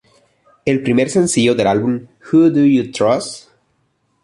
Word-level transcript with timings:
El 0.65 0.81
primer 0.81 1.11
sencillo 1.11 1.53
del 1.53 1.67
álbum 1.67 2.07
"Who 2.33 2.49
Do 2.49 2.65
You 2.65 2.91
Trust? 2.91 3.49